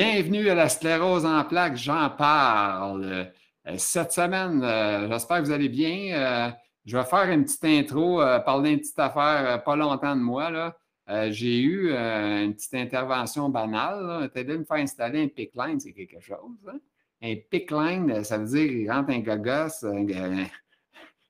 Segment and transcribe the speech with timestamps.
[0.00, 3.04] Bienvenue à la sclérose en plaques, j'en parle.
[3.66, 6.12] Euh, cette semaine, euh, j'espère que vous allez bien.
[6.12, 6.50] Euh,
[6.84, 10.72] je vais faire une petite intro, parler d'une petite affaire pas longtemps de moi.
[11.30, 14.30] J'ai eu une petite intervention banale.
[14.32, 16.60] Tu de me faire installer un pickline, c'est quelque chose.
[16.68, 16.78] Hein?
[17.20, 19.82] Un pickline, ça veut dire qu'il rentre un gogos,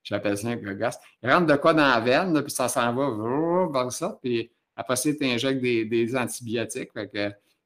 [0.02, 0.98] j'appelle ça un gogos.
[1.22, 4.96] Il rentre de quoi dans la veine, puis ça s'en va vers ça, puis après
[4.96, 6.90] ça, tu injectes des, antibiotiques.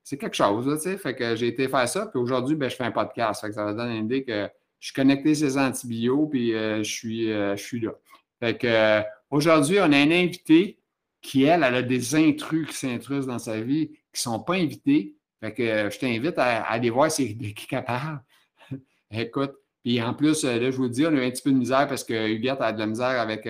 [0.05, 0.99] C'est quelque chose, tu sais.
[0.99, 3.41] Fait que j'ai été faire ça, puis aujourd'hui, ben, je fais un podcast.
[3.41, 4.49] Fait que ça va donner une idée que
[4.81, 7.93] je suis connecté ces antibiotiques, puis euh, je, suis, euh, je suis là.
[8.41, 10.79] Fait que euh, aujourd'hui, on a un invité
[11.21, 14.55] qui, elle, elle a des intrus qui s'intrusent dans sa vie, qui ne sont pas
[14.55, 15.15] invités.
[15.41, 18.23] Fait que je t'invite à, aller voir si qui est capable.
[19.13, 19.53] Écoute,
[19.85, 22.03] puis en plus, là, je vous dis, on a un petit peu de misère parce
[22.03, 23.49] que Huguette a de la misère avec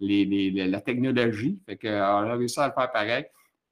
[0.00, 1.58] les, la technologie.
[1.66, 3.24] Fait qu'on a réussi à le faire pareil.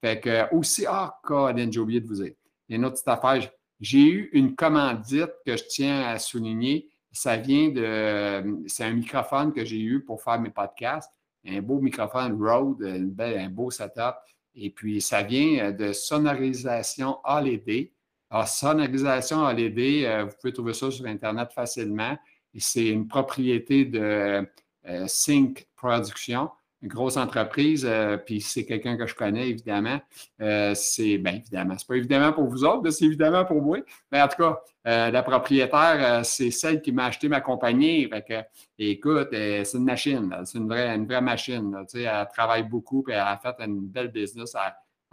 [0.07, 2.33] Fait que aussi, ah, Colin, j'ai oublié de vous dire.
[2.69, 3.51] Il y a une autre petite affaire.
[3.81, 6.89] J'ai eu une commandite que je tiens à souligner.
[7.11, 8.63] Ça vient de.
[8.69, 11.11] C'est un microphone que j'ai eu pour faire mes podcasts.
[11.45, 14.15] Un beau microphone Rode, un beau setup.
[14.55, 17.91] Et puis, ça vient de sonorisation LED.
[18.31, 22.17] Alors, sonorisation LED, euh, vous pouvez trouver ça sur Internet facilement.
[22.57, 24.47] C'est une propriété de
[24.87, 26.49] euh, Sync Production
[26.83, 30.01] une grosse entreprise, euh, puis c'est quelqu'un que je connais, évidemment.
[30.43, 33.79] Euh, c'est, bien évidemment, c'est pas évidemment pour vous autres, c'est évidemment pour moi.
[34.13, 38.09] Mais en tout cas, euh, la propriétaire, c'est celle qui m'a acheté ma compagnie.
[38.09, 38.35] Fait que,
[38.79, 41.75] écoute, c'est une machine, c'est une vraie, une vraie machine.
[41.95, 44.55] elle travaille beaucoup, puis elle a fait une belle business.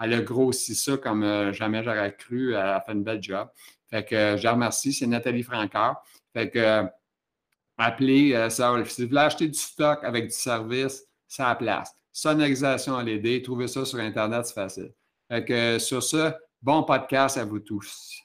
[0.01, 2.51] Elle, a grossi ça comme jamais j'aurais cru.
[2.51, 3.47] Elle a fait une belle job.
[3.89, 4.91] Fait que je remercie.
[4.91, 6.03] C'est Nathalie Francard.
[6.33, 6.83] Fait que,
[7.77, 8.73] appelez ça.
[8.85, 11.91] Si vous voulez acheter du stock avec du service, ça a place.
[12.11, 14.93] Sonorisation LED, trouvez ça sur Internet, c'est facile.
[15.27, 18.19] Fait que, sur ce, bon podcast à vous tous.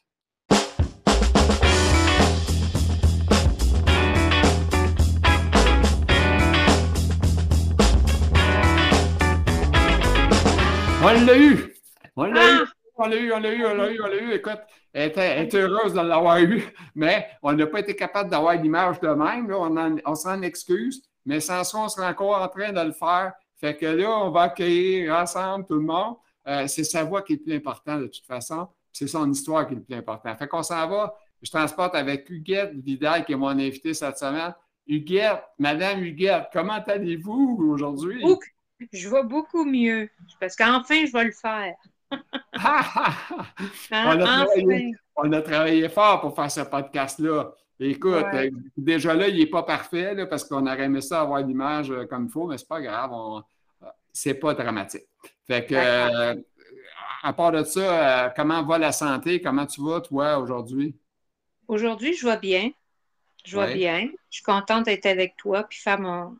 [11.00, 11.74] On l'a eu!
[12.14, 12.66] On l'a eu!
[13.00, 14.32] On l'a eu, on l'a eu, on l'a eu, on l'a eu.
[14.32, 14.60] Écoute,
[14.92, 16.62] elle est heureuse de l'avoir eu,
[16.94, 19.50] mais on n'a pas été capable d'avoir l'image de même.
[19.50, 21.07] on, on s'en excuse.
[21.28, 23.34] Mais sans ça, on sera encore en train de le faire.
[23.54, 26.16] Fait que là, on va accueillir ensemble tout le monde.
[26.46, 28.66] Euh, c'est sa voix qui est le plus important de toute façon.
[28.90, 30.34] C'est son histoire qui est le plus important.
[30.36, 31.14] Fait qu'on s'en va.
[31.42, 34.54] Je transporte avec Huguette Vidal, qui est mon invité cette semaine.
[34.86, 38.24] Huguette, Madame Huguette, comment allez-vous aujourd'hui?
[38.90, 40.08] Je vais beaucoup mieux.
[40.40, 41.74] Parce qu'enfin, je vais le faire.
[43.90, 44.46] Hein,
[45.16, 47.52] on, a travaillé, fort pour faire ce podcast-là.
[47.80, 51.90] Écoute, euh, déjà là, il n'est pas parfait parce qu'on aurait aimé ça avoir l'image
[51.90, 53.12] euh, comme il faut, mais c'est pas grave.
[53.12, 55.06] Euh, c'est pas dramatique.
[55.46, 55.76] Fait que,
[57.22, 59.40] à part de ça, comment va la santé?
[59.40, 60.96] Comment tu vas, toi, aujourd'hui?
[61.68, 62.70] Aujourd'hui, je vais bien.
[63.44, 64.08] Je vais bien.
[64.28, 66.36] Je suis contente d'être avec toi puis faire mon,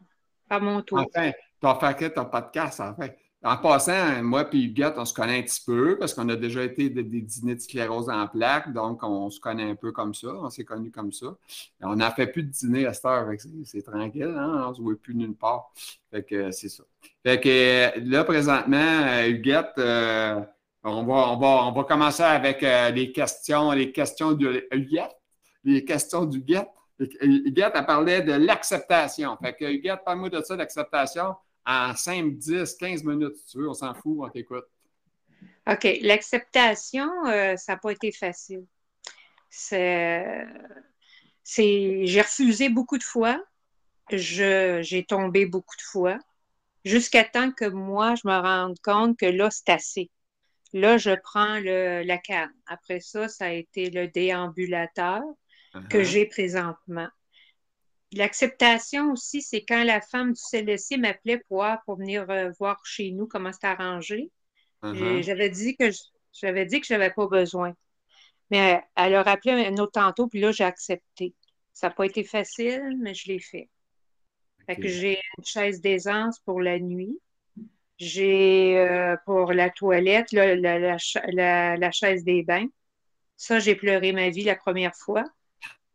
[0.49, 0.99] faire mon tour.
[0.99, 3.09] Enfin, tu as fait ton podcast, enfin.
[3.45, 6.65] En passant, moi et Huguette, on se connaît un petit peu parce qu'on a déjà
[6.65, 10.27] été des, dîners de sclérose en plaques, donc on se connaît un peu comme ça,
[10.35, 11.37] on s'est connus comme ça.
[11.81, 13.29] on n'a fait plus de dîner à cette heure,
[13.65, 14.65] c'est tranquille, hein?
[14.67, 15.71] on ne se voit plus nulle part.
[16.11, 16.83] Fait que c'est ça.
[17.25, 20.41] Fait que là, présentement, Huguette, euh,
[20.83, 25.17] on, va, on, va, on va commencer avec euh, les questions, les questions de Huguette,
[25.63, 26.71] les questions d'Huguette.
[26.99, 29.37] Huguette, elle parlait de l'acceptation.
[29.41, 31.37] Fait que Huguette, parle-moi de ça, l'acceptation
[31.69, 33.69] en 5, 10, 15 minutes, si tu veux.
[33.69, 34.65] On s'en fout, on t'écoute.
[35.71, 35.87] OK.
[36.01, 38.65] L'acceptation, euh, ça n'a pas été facile.
[39.51, 40.47] C'est,
[41.45, 43.39] j'ai refusé beaucoup de fois.
[44.11, 46.19] j'ai tombé beaucoup de fois.
[46.85, 50.11] Jusqu'à temps que moi, je me rende compte que là, c'est assez.
[50.73, 52.53] Là, je prends le, la canne.
[52.67, 55.23] Après ça, ça a été le déambulateur
[55.91, 56.05] que uh-huh.
[56.05, 57.09] j'ai présentement.
[58.13, 63.11] L'acceptation aussi, c'est quand la femme du CLC m'appelait pour, pour venir euh, voir chez
[63.11, 64.31] nous comment c'est arrangé.
[64.83, 65.23] Uh-huh.
[65.23, 65.91] J'avais dit que
[66.33, 67.75] j'avais dit que je n'avais pas besoin.
[68.51, 71.35] Mais elle a rappelé un autre tantôt, puis là, j'ai accepté.
[71.75, 73.69] Ça n'a pas été facile, mais je l'ai fait.
[74.67, 77.19] Fait que j'ai une chaise d'aisance pour la nuit.
[77.97, 82.69] J'ai euh, pour la toilette, la, la, chaise des bains.
[83.37, 85.25] Ça, j'ai pleuré ma vie la première fois.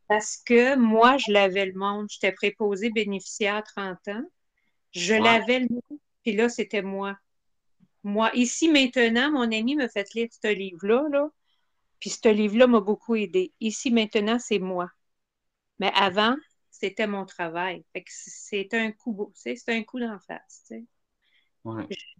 [0.07, 2.07] Parce que moi, je l'avais le monde.
[2.09, 4.23] J'étais préposée bénéficiaire à 30 ans.
[4.91, 7.17] Je l'avais le monde, puis là, c'était moi.
[8.03, 11.29] Moi, ici maintenant, mon ami me fait lire ce livre-là, là,
[11.99, 13.53] puis ce livre-là m'a beaucoup aidé.
[13.59, 14.89] Ici maintenant, c'est moi.
[15.79, 16.35] Mais avant,
[16.69, 17.85] c'était mon travail.
[18.05, 20.71] c'est un coup c'est un coup d'en face.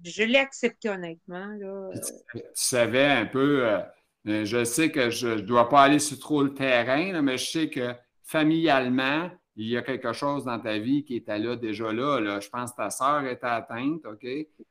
[0.04, 1.48] Je, l'ai accepté honnêtement.
[1.60, 1.92] Là.
[2.34, 3.82] Tu, savais un peu, euh,
[4.26, 7.70] je sais que je ne dois pas aller sur trop le terrain, mais je sais
[7.70, 7.94] que
[8.24, 12.40] familialement, il y a quelque chose dans ta vie qui était là déjà là.
[12.40, 14.26] Je pense que ta sœur était atteinte, OK?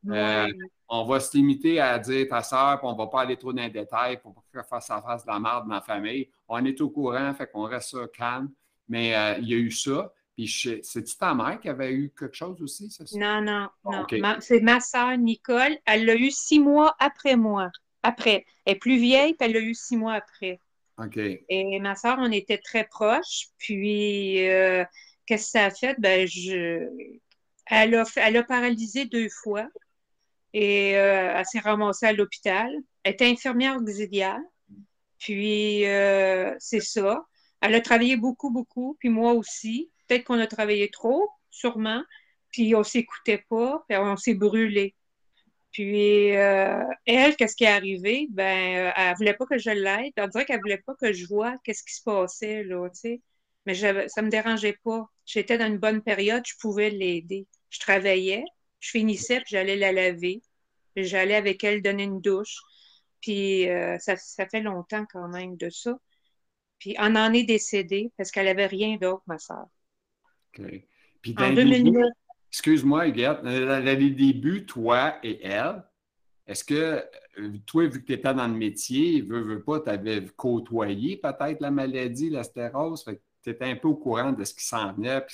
[0.08, 0.46] Euh,
[0.88, 3.52] on va se limiter à dire ta sœur, puis on ne va pas aller trop
[3.52, 6.28] dans les détails pour pas faire ça fasse de la merde dans la famille.
[6.48, 8.50] On est au courant, fait qu'on reste calme.
[8.88, 10.12] Mais euh, il y a eu ça.
[10.34, 10.48] Puis
[10.82, 12.90] c'est-tu ta mère qui avait eu quelque chose aussi?
[12.90, 13.04] Ça?
[13.14, 14.04] Non, non, non.
[14.40, 15.76] C'est ma sœur Nicole.
[15.84, 17.70] Elle l'a eu six mois après moi.
[18.02, 18.46] Après.
[18.64, 20.60] Elle est plus vieille, puis elle l'a eu six mois après.
[20.98, 21.16] OK.
[21.16, 23.48] Et ma soeur, on était très proches.
[23.58, 24.84] Puis, euh,
[25.26, 25.96] qu'est-ce que ça a fait?
[25.98, 26.88] Ben, je...
[27.66, 29.68] elle, a, elle a paralysé deux fois
[30.52, 32.70] et euh, elle s'est ramassée à l'hôpital.
[33.04, 34.40] Elle était infirmière auxiliaire.
[35.18, 37.24] Puis, euh, c'est ça.
[37.60, 38.96] Elle a travaillé beaucoup, beaucoup.
[39.00, 39.90] Puis moi aussi.
[40.08, 42.02] Peut-être qu'on a travaillé trop, sûrement.
[42.50, 43.84] Puis, on s'écoutait pas.
[43.88, 44.94] Puis, on s'est brûlé.
[45.72, 48.28] Puis, euh, elle, qu'est-ce qui est arrivé?
[48.30, 50.12] Ben, euh, elle voulait pas que je l'aide.
[50.18, 53.20] On dirait qu'elle voulait pas que je vois qu'est-ce qui se passait, là, tu sais.
[53.64, 55.06] Mais ça me dérangeait pas.
[55.24, 57.46] J'étais dans une bonne période, je pouvais l'aider.
[57.70, 58.44] Je travaillais,
[58.80, 60.42] je finissais, puis j'allais la laver.
[60.96, 62.58] J'allais avec elle donner une douche.
[63.22, 65.96] Puis, euh, ça, fait longtemps quand même de ça.
[66.80, 69.66] Puis, on en est décédé parce qu'elle avait rien d'autre, ma soeur.
[70.58, 70.66] OK.
[71.22, 72.04] Puis, en 2009,
[72.52, 75.82] Excuse-moi, Huguette, les débuts, toi et elle,
[76.46, 77.02] est-ce que
[77.38, 81.16] euh, toi, vu que tu étais dans le métier, veux, veux pas, tu avais côtoyé
[81.16, 83.06] peut-être la maladie, la stérose,
[83.42, 85.24] tu étais un peu au courant de ce qui s'en venait,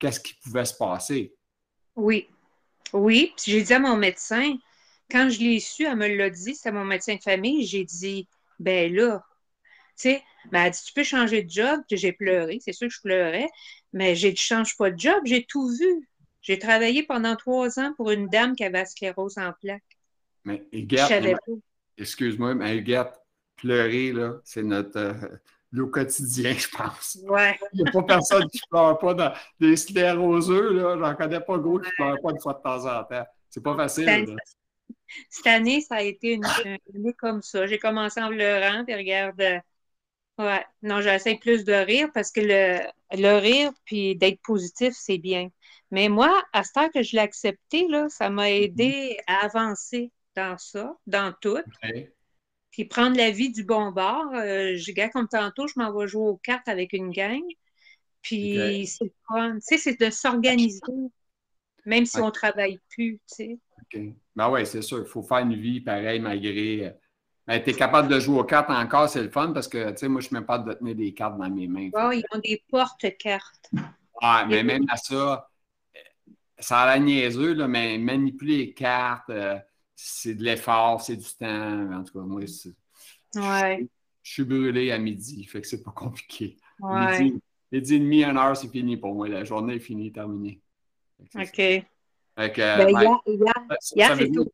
[0.00, 1.32] qu'est-ce qui pouvait se passer?
[1.94, 2.28] Oui.
[2.92, 4.56] Oui, puis j'ai dit à mon médecin,
[5.10, 8.26] quand je l'ai su, elle me l'a dit, c'est mon médecin de famille, j'ai dit,
[8.58, 9.24] ben là,
[9.96, 12.94] tu sais, ben, elle dit, tu peux changer de job, j'ai pleuré, c'est sûr que
[12.94, 13.48] je pleurais,
[13.92, 16.08] mais j'ai dit, change pas de job, j'ai tout vu.
[16.42, 19.82] J'ai travaillé pendant trois ans pour une dame qui avait la sclérose en plaques.
[20.44, 20.64] Mais
[21.96, 23.14] excuse-moi, mais Huguette,
[23.56, 25.12] pleurer, là, c'est notre euh,
[25.70, 27.18] le quotidien, je pense.
[27.22, 27.58] Ouais.
[27.72, 30.98] Il n'y a pas personne qui ne pleure pas dans des scléroseux, là.
[30.98, 33.26] J'en connais pas gros qui ne pleurent pas une fois de temps en temps.
[33.48, 34.36] C'est pas facile.
[35.30, 37.66] Cette année, ça a été une, année comme ça.
[37.66, 39.40] J'ai commencé en pleurant, puis regarde.
[39.40, 39.58] Euh,
[40.38, 40.64] ouais.
[40.82, 42.80] Non, j'essaie plus de rire parce que le,
[43.12, 45.48] le rire puis d'être positif, c'est bien.
[45.92, 48.62] Mais moi, à ce temps que je l'ai accepté, là, ça m'a mhm.
[48.62, 51.62] aidé à avancer dans ça, dans tout.
[52.70, 54.32] Puis prendre la vie du bon bord.
[54.34, 57.42] Euh, je gars comme tantôt, je m'en vais jouer aux cartes avec une gang.
[58.22, 59.56] Puis c'est fun.
[59.56, 60.80] Tu sais, c'est de s'organiser,
[61.84, 63.58] même si on ne travaille plus, tu sais.
[63.82, 64.00] OK.
[64.34, 65.00] Ben oui, c'est sûr.
[65.00, 66.86] Il faut faire une vie pareille malgré.
[66.86, 66.90] Euh,
[67.46, 69.98] ben, tu es capable de jouer aux cartes encore, c'est le fun parce que, tu
[69.98, 71.90] sais, moi, je ne suis même pas de tenir des cartes dans mes mains.
[71.94, 73.70] Oh, ils ont des porte-cartes.
[74.22, 75.50] Ah, mais même à ça,
[76.62, 79.58] ça a la niaiseux, là, mais manipuler les cartes, euh,
[79.94, 81.92] c'est de l'effort, c'est du temps.
[81.92, 83.88] En tout cas, moi, ouais.
[84.22, 86.56] je, suis brûlé à midi, fait que c'est pas compliqué.
[86.80, 87.22] Ouais.
[87.22, 89.28] Midi, midi et demi, une heure, c'est fini pour moi.
[89.28, 90.60] La journée est finie, terminée.
[91.34, 91.56] OK.
[91.56, 91.86] Fait
[92.52, 93.18] que, ben,
[93.94, 94.50] hier, c'est tout.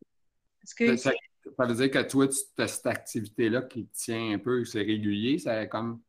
[0.65, 1.13] Ça, ça,
[1.59, 5.39] veut dire que toi, tu as cette activité-là qui te tient un peu, c'est régulier,
[5.39, 6.01] ça comme.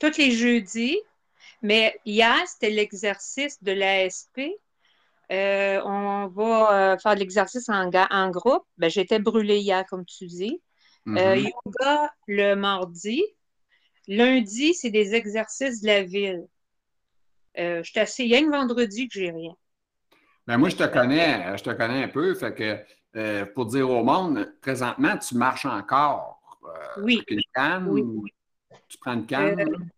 [0.00, 0.98] Tous les jeudis,
[1.62, 4.40] mais hier, c'était l'exercice de l'ASP
[5.32, 8.64] euh, on va euh, faire de l'exercice en, en, groupe.
[8.78, 10.60] Ben, J'étais brûlée hier, comme tu dis.
[11.06, 11.50] Euh, mm-hmm.
[11.66, 13.22] yoga le mardi.
[14.08, 16.46] Lundi, c'est des exercices de la ville.
[17.56, 19.52] je t'asseye, il y a un vendredi que j'ai rien.
[20.46, 22.34] Ben moi, je te connais, je te connais un peu.
[22.34, 26.40] Fait que pour dire au monde, présentement, tu marches encore.
[26.98, 27.16] oui.
[27.16, 28.24] Avec une canne
[28.88, 29.90] tu prends une canne?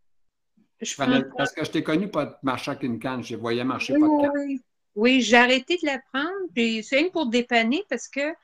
[1.36, 3.22] Parce que je t'ai connu pas marcher avec une canne.
[3.22, 4.30] Je voyais marcher pas de canne.
[4.34, 4.62] Oui,
[5.04, 8.34] j'ai arrêté de la prendre, puis c'est une pour dépanner parce que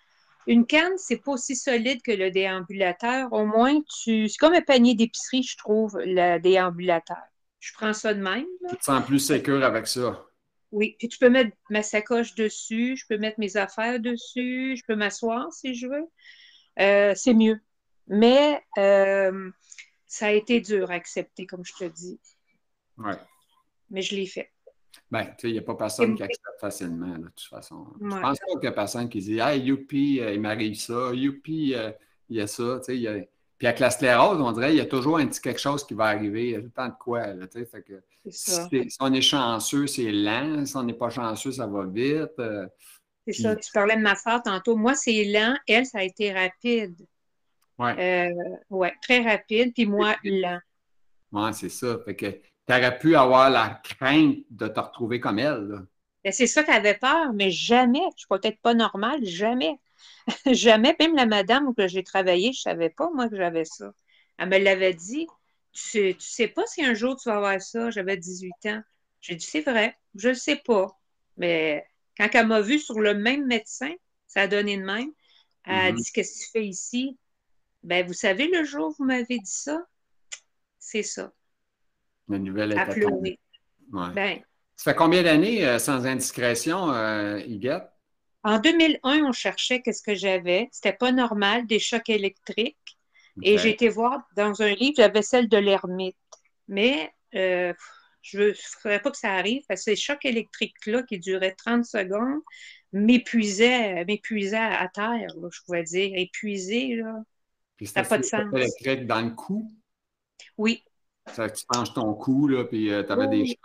[0.47, 3.33] une canne, c'est pas aussi solide que le déambulateur.
[3.33, 4.29] Au moins, tu.
[4.29, 7.23] C'est comme un panier d'épicerie, je trouve, le déambulateur.
[7.61, 8.47] Je prends ça de même.
[8.69, 10.27] Tu te sens plus sécure avec ça.
[10.73, 14.83] Oui, puis tu peux mettre ma sacoche dessus, je peux mettre mes affaires dessus, je
[14.87, 16.09] peux m'asseoir si je veux.
[16.81, 17.61] Euh, c'est mieux.
[18.09, 19.51] Mais euh,
[20.07, 22.19] ça a été dur à accepter, comme je te dis.
[22.97, 23.13] Oui.
[23.91, 24.51] Mais je l'ai fait.
[25.11, 27.87] Ben, tu sais, il n'y a pas personne qui accepte facilement, de toute façon.
[28.01, 30.75] Je Je pense pas qu'il y a personne qui dit Hey, youpi, euh, il m'arrive
[30.75, 31.91] ça, youpi, euh,
[32.31, 32.81] il y a ça.
[32.85, 35.61] Tu sais, Puis avec la sclérose, on dirait qu'il y a toujours un petit quelque
[35.61, 36.45] chose qui va arriver.
[36.47, 37.27] Il y a tout le temps de quoi.
[37.27, 40.65] Là, tu sais, fait que, si, on est chanceux, c'est lent.
[40.65, 42.39] Si on n'est pas chanceux, ça va vite.
[42.39, 42.67] Euh,
[43.27, 43.55] c'est ça.
[43.55, 44.77] Tu parlais de ma soeur tantôt.
[44.77, 45.55] Moi, c'est lent.
[45.69, 46.97] Elle, ça a été rapide.
[47.79, 47.91] Oui.
[48.71, 49.75] ouais, très rapide.
[49.75, 50.61] Puis moi, lent.
[51.33, 51.99] Oui, c'est ça.
[52.05, 52.27] Fait que
[52.73, 55.87] tu aurais pu avoir la crainte de te retrouver comme elle.
[56.25, 58.03] Ben, c'est ça, tu avais peur, mais jamais.
[58.15, 59.79] Je suis peut-être pas normale, jamais.
[60.53, 63.93] jamais, même la madame où j'ai travaillé, je ne savais pas, moi, que j'avais ça.
[64.39, 65.27] Elle me l'avait dit.
[65.73, 67.91] Tu sais, tu sais pas si un jour tu vas avoir ça.
[67.91, 68.83] J'avais 18 ans.
[69.21, 70.99] J'ai dit, c'est vrai, je ne sais pas.
[71.37, 71.87] Mais
[72.17, 73.93] quand elle m'a vu sur le même médecin,
[74.27, 75.13] ça a donné de même.
[75.65, 75.97] Elle a mm-hmm.
[75.97, 77.19] dit, qu'est-ce que tu fais ici?
[77.83, 79.87] Ben, vous savez, le jour où vous m'avez dit ça,
[80.79, 81.33] c'est ça.
[82.33, 83.37] La nouvelle est ouais.
[83.93, 84.41] ben,
[84.77, 87.41] Ça fait combien d'années euh, sans indiscrétion, euh,
[88.43, 90.69] En 2001, on cherchait qu'est-ce que j'avais.
[90.73, 92.79] C'était pas normal, des chocs électriques.
[93.43, 96.17] Et j'ai été voir dans un livre, j'avais celle de l'ermite.
[96.69, 97.73] Mais euh,
[98.23, 101.85] je ne ferais pas que ça arrive parce que ces chocs électriques-là qui duraient 30
[101.85, 102.41] secondes
[102.93, 106.13] m'épuisaient, m'épuisaient à terre, je pourrais dire.
[106.15, 107.23] Épuisé, là.
[107.85, 108.43] ça n'a pas de sens.
[108.55, 109.71] électrique dans le cou?
[110.57, 110.83] Oui.
[111.27, 113.59] Ça tu penches ton cou, là, puis euh, tu avais des chocs.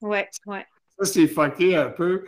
[0.00, 0.58] Oui, oui.
[0.98, 2.24] Ça, c'est fucké un peu.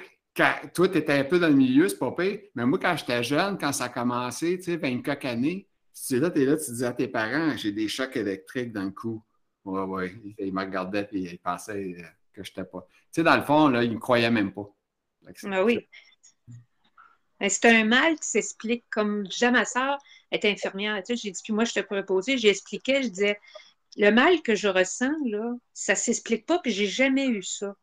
[0.74, 2.40] toi, tu étais un peu dans le milieu, c'est pas pire.
[2.54, 5.66] Mais moi, quand j'étais jeune, quand ça a commencé, tu sais, 24 années,
[6.06, 8.84] tu là, tu es là, tu disais à tes parents, j'ai des chocs électriques dans
[8.84, 9.22] le cou.
[9.64, 10.34] Oui, oui.
[10.38, 12.02] Ils me regardaient et ils pensaient euh,
[12.32, 12.86] que je n'étais pas.
[12.88, 14.68] Tu sais, dans le fond, là, ils ne me croyaient même pas.
[15.44, 15.86] Ah oui.
[17.48, 19.98] C'est un mal qui s'explique, comme déjà ma soeur
[20.30, 20.96] est infirmière.
[20.98, 23.40] Tu sais, j'ai dit, puis moi, je te proposais, j'expliquais, je disais,
[23.96, 27.74] le mal que je ressens, là, ça ne s'explique pas, puis j'ai jamais eu ça.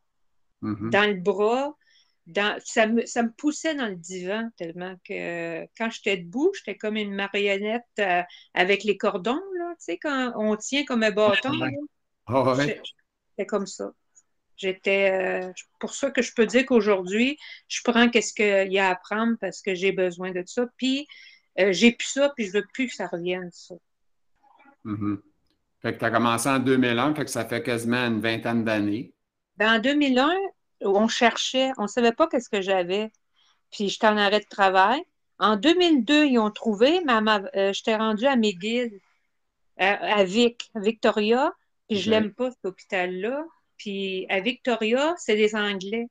[0.63, 0.89] Mm-hmm.
[0.89, 1.75] Dans le bras,
[2.63, 7.83] ça, me, poussait dans le divan tellement que quand j'étais debout, j'étais comme une marionnette
[7.99, 8.21] euh,
[8.53, 11.51] avec les cordons, là, tu sais, quand on tient comme un bâton.
[12.27, 13.91] Ah j'étais comme ça.
[14.57, 15.11] J'étais.
[15.11, 17.37] Euh, pour ça que je peux dire qu'aujourd'hui,
[17.67, 20.65] je prends qu'est-ce qu'il y a à prendre parce que j'ai besoin de ça.
[20.77, 21.07] Puis,
[21.59, 23.75] euh, j'ai plus ça, puis je veux plus que ça revienne, ça.
[24.83, 25.21] Mm-hmm.
[25.87, 29.13] Fait que tu as commencé en 2001, fait que ça fait quasiment une vingtaine d'années.
[29.55, 30.35] Ben, en 2001,
[30.81, 33.09] on cherchait, on ne savait pas qu'est-ce que j'avais.
[33.71, 35.01] Puis j'étais en arrêt de travail.
[35.39, 37.13] En 2002, ils ont trouvé, mais
[37.55, 38.99] euh, j'étais rendue à McGill,
[39.77, 41.53] à, Vic, Victoria.
[41.87, 43.45] Puis je l'aime pas, cet hôpital-là.
[43.77, 46.07] Puis à Victoria, c'est des Anglais.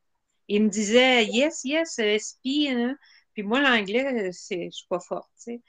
[0.49, 2.73] Ils me disaient yes, yes, SP.
[2.73, 2.97] Hein.
[3.35, 5.31] Puis moi, l'anglais, je ne suis pas forte.
[5.45, 5.61] Fait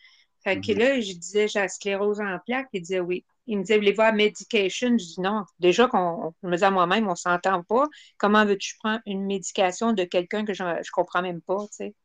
[0.62, 0.78] que mm-hmm.
[0.78, 2.70] là, je disais, j'ai la sclérose en plaques.
[2.72, 4.90] Il disait oui il me disait, voulez-vous la medication?
[4.98, 5.44] Je dis non.
[5.60, 7.88] Déjà qu'on me disait à moi-même, on ne s'entend pas.
[8.18, 11.96] Comment veux-tu prendre une médication de quelqu'un que je ne comprends même pas, tu sais?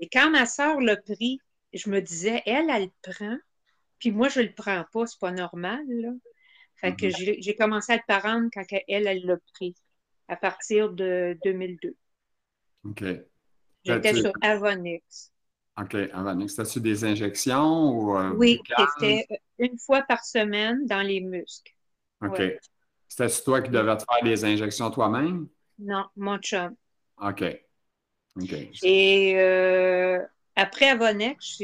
[0.00, 1.40] Et quand ma soeur l'a pris,
[1.72, 3.36] je me disais, elle, elle le prend,
[3.98, 6.10] puis moi, je ne le prends pas, c'est pas normal, là.
[6.76, 7.42] Fait que mm-hmm.
[7.42, 9.74] j'ai commencé à le prendre quand elle, elle l'a pris,
[10.28, 11.96] à partir de 2002.
[12.84, 13.04] OK.
[13.84, 15.32] J'étais sur Avonix.
[15.80, 15.96] OK.
[16.48, 18.16] C'était-tu des injections ou.
[18.18, 18.60] Euh, oui,
[18.98, 19.26] c'était
[19.58, 21.72] une fois par semaine dans les muscles.
[22.22, 22.42] OK.
[23.08, 25.48] C'était toi qui devais te faire les injections toi-même?
[25.78, 26.74] Non, mon chum.
[27.20, 27.44] OK.
[28.36, 28.54] OK.
[28.82, 30.20] Et euh,
[30.54, 31.60] après Avonex,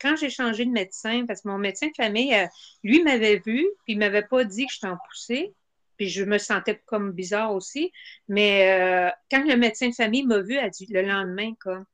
[0.00, 2.46] quand j'ai changé de médecin, parce que mon médecin de famille, euh,
[2.82, 5.52] lui m'avait vu, puis il ne m'avait pas dit que je t'en poussais,
[5.96, 7.92] puis je me sentais comme bizarre aussi.
[8.28, 11.84] Mais euh, quand le médecin de famille m'a vu, a dit le lendemain, comme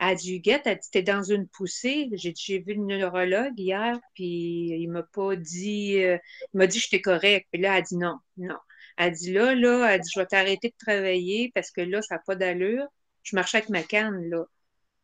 [0.00, 2.08] elle a dit, Guette, elle dit, t'es dans une poussée.
[2.12, 6.18] J'ai vu le neurologue hier, puis il m'a pas dit, euh,
[6.54, 7.48] il m'a dit, j'étais correct.
[7.52, 8.56] Puis là, elle a dit non, non.
[8.96, 12.16] Elle dit, là, là, elle dit, je vais t'arrêter de travailler parce que là, ça
[12.16, 12.86] n'a pas d'allure.
[13.24, 14.44] Je marchais avec ma canne, là.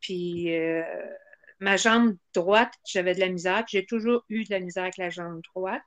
[0.01, 0.83] Puis euh,
[1.59, 3.65] ma jambe droite, j'avais de la misère.
[3.67, 5.81] J'ai toujours eu de la misère avec la jambe droite.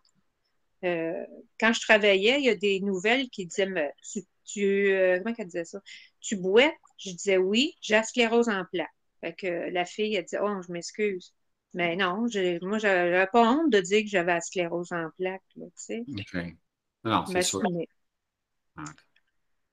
[0.85, 1.25] Euh,
[1.61, 5.65] quand je travaillais, il y a des nouvelles qui disaient, tu, tu comment qu'elle disait
[5.65, 5.81] ça?
[6.21, 6.73] Tu bois?
[6.99, 8.89] Je disais oui, j'ai sclérose en plaques.
[9.21, 11.35] Fait que la fille, a dit Oh, je m'excuse.
[11.75, 12.27] Mais non,
[12.63, 16.05] moi, j'avais pas honte de dire que j'avais la sclérose en plaques, tu sais.
[17.05, 17.63] Non, c'est sûr.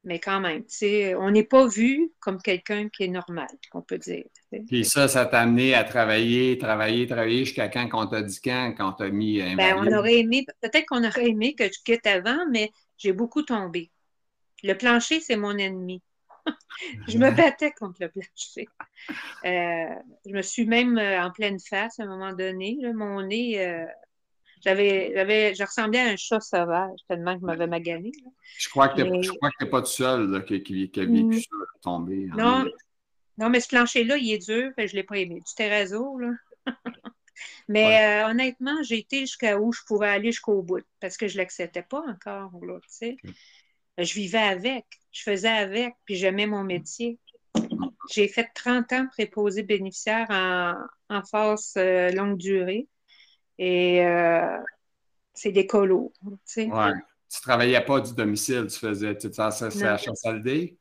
[0.03, 3.81] Mais quand même, tu sais, on n'est pas vu comme quelqu'un qui est normal, qu'on
[3.81, 4.25] peut dire.
[4.67, 8.75] Puis ça, ça t'a amené à travailler, travailler, travailler jusqu'à quand qu'on t'a dit quand,
[8.77, 12.05] quand t'a mis un ben, on aurait aimé, peut-être qu'on aurait aimé que tu quittes
[12.05, 13.89] avant, mais j'ai beaucoup tombé.
[14.63, 16.03] Le plancher, c'est mon ennemi.
[17.07, 18.67] je me battais contre le plancher.
[19.45, 22.77] Euh, je me suis même euh, en pleine face à un moment donné.
[22.93, 23.85] mon nez, euh,
[24.63, 28.11] j'avais, j'avais, je ressemblais à un chat sauvage tellement que je m'avais magané.
[28.57, 31.33] Je crois que tu n'es pas tout seul qui, qui, a vécu mm.
[31.33, 32.27] ça, tombé.
[32.35, 32.65] Non,
[33.37, 35.35] non, mais ce plancher-là, il est dur, je ne l'ai pas aimé.
[35.35, 36.31] Du terrazzo, là.
[37.67, 41.39] mais honnêtement, j'ai été jusqu'à où je pouvais aller jusqu'au bout parce que je ne
[41.39, 42.51] l'acceptais pas encore.
[42.65, 42.79] Là.
[43.97, 44.85] Je vivais avec,
[45.15, 47.19] je faisais avec, puis j'aimais mon métier.
[48.12, 50.75] J'ai fait 30 ans préposé bénéficiaire en,
[51.10, 52.88] en force euh, longue durée.
[53.57, 54.57] Et euh,
[55.34, 56.13] c'est des colos.
[56.24, 56.67] Tu sais.
[56.67, 56.93] Ouais.
[57.29, 60.77] Tu travaillais pas du domicile, tu faisais, tu à CHSLD?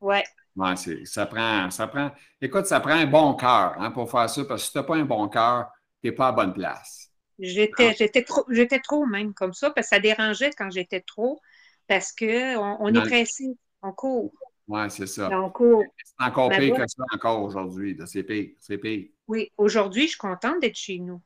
[0.00, 0.22] Oui,
[0.54, 0.74] Ouais,
[1.06, 2.10] ça prend, ça prend.
[2.40, 4.84] Écoute, ça prend un bon cœur hein, pour faire ça, parce que si tu n'as
[4.84, 5.70] pas un bon cœur,
[6.02, 7.10] tu n'es pas à bonne place.
[7.38, 11.40] J'étais, j'étais trop, j'étais trop même comme ça, parce que ça dérangeait quand j'étais trop,
[11.88, 13.44] parce qu'on on est pressé,
[13.82, 14.32] on court.
[14.68, 15.28] Oui, c'est ça.
[15.38, 15.84] On court.
[16.04, 17.98] C'est encore pire que ça encore aujourd'hui.
[18.06, 19.08] C'est pire, c'est pire.
[19.26, 21.20] Oui, aujourd'hui, je suis contente d'être chez nous.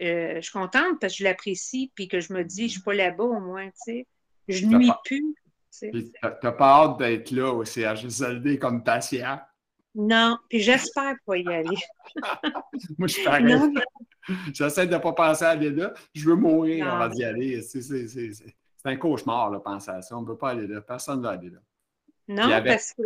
[0.00, 2.68] Euh, je suis contente parce que je l'apprécie, puis que je me dis, je ne
[2.68, 4.06] suis pas là-bas au moins, tu sais.
[4.48, 5.34] Je nuis plus.
[5.80, 9.40] Tu n'as pas hâte d'être là au CHSLD comme patient?
[9.94, 11.76] Non, puis j'espère pas y aller.
[12.98, 13.56] Moi, je suis pareil.
[14.52, 15.92] J'essaie de ne pas penser à aller là.
[16.14, 17.62] Je veux mourir avant d'y aller.
[17.62, 18.54] C'est
[18.84, 20.16] un cauchemar, là, penser à ça.
[20.16, 20.80] On ne peut pas aller là.
[20.80, 21.58] Personne ne va aller là.
[22.28, 23.02] Non, parce que.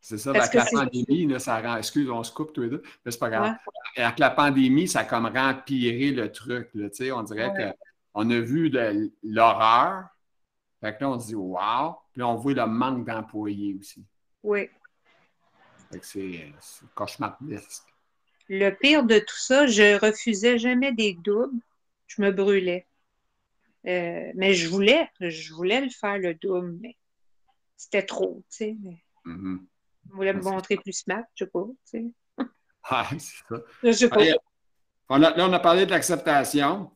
[0.00, 1.78] C'est ça, avec la pandémie, là, ça rend.
[1.78, 3.56] Excuse, on se coupe tous les deux, mais c'est pas grave.
[3.96, 6.68] Avec la pandémie, ça a comme rempiré le truc.
[6.74, 7.74] Là, on dirait
[8.12, 8.70] qu'on a vu
[9.22, 10.04] l'horreur.
[10.82, 11.96] Fait que là, on se dit Wow!
[12.12, 14.04] Puis on voit le manque d'employés aussi.
[14.42, 14.68] Oui.
[15.90, 16.52] Fait que c'est
[16.94, 17.84] cauchemardesque.
[18.50, 21.58] Le pire de tout ça, je refusais jamais des doubles.
[22.06, 22.86] Je me brûlais.
[23.86, 26.96] Euh, mais je voulais, je voulais le faire, le double, mais
[27.84, 28.76] c'était trop, tu sais.
[29.26, 29.58] Mm-hmm.
[30.12, 31.98] On voulait me montrer plus smart, je sais pas, tu
[32.38, 32.46] sais.
[32.84, 33.62] Ah, c'est ça.
[33.82, 34.22] Je sais pas.
[35.08, 36.90] on a, là, on a parlé de l'acceptation.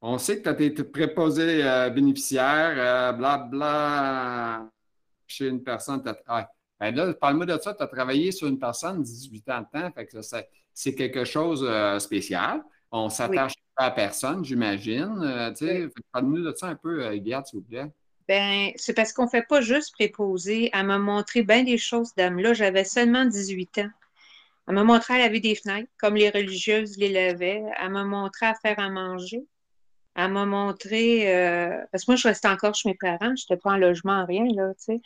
[0.00, 2.74] On sait que tu as été préposé euh, bénéficiaire,
[3.16, 4.64] blablabla, euh,
[5.26, 6.02] chez une personne.
[6.26, 6.48] Ah,
[6.80, 7.74] ben là, parle-moi de ça.
[7.74, 9.92] Tu as travaillé sur une personne 18 ans de temps.
[9.92, 10.18] Fait que
[10.74, 12.62] c'est quelque chose de euh, spécial.
[12.90, 15.54] On s'attache à la personne, j'imagine.
[16.10, 17.90] Parle-nous de ça un peu, Gerd, s'il vous plaît.
[18.32, 20.70] Ben, c'est parce qu'on ne fait pas juste préposer.
[20.72, 22.38] Elle m'a montré bien des choses, dame.
[22.38, 23.90] Là, j'avais seulement 18 ans.
[24.66, 27.62] Elle m'a montré à laver des fenêtres, comme les religieuses les lavaient.
[27.78, 29.44] Elle m'a montré à faire à manger.
[30.14, 33.58] Elle m'a montré, euh, parce que moi, je restais encore chez mes parents, je n'étais
[33.58, 35.00] pas en logement, rien, là, tu sais.